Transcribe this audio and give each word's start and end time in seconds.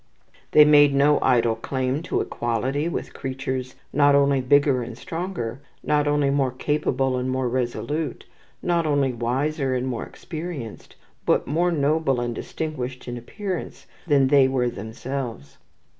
They 0.49 0.65
made 0.65 0.95
no 0.95 1.19
idle 1.21 1.55
claim 1.55 2.01
to 2.09 2.21
equality 2.21 2.89
with 2.89 3.13
creatures, 3.13 3.75
not 3.93 4.15
only 4.15 4.41
bigger 4.41 4.81
and 4.81 4.97
stronger, 4.97 5.61
not 5.83 6.07
only 6.07 6.31
more 6.31 6.49
capable 6.49 7.17
and 7.17 7.29
more 7.29 7.47
resolute, 7.47 8.25
not 8.63 8.87
only 8.87 9.13
wiser 9.13 9.75
and 9.75 9.85
more 9.85 10.03
experienced, 10.03 10.95
but 11.23 11.45
more 11.45 11.71
noble 11.71 12.19
and 12.19 12.33
distinguished 12.33 13.07
in 13.07 13.15
appearance 13.15 13.85
than 14.07 14.29
they 14.29 14.47
were 14.47 14.71
themselves. 14.71 15.59